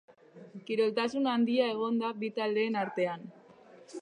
[0.69, 3.31] Kiroltasun handia egon da bi taldeen artean.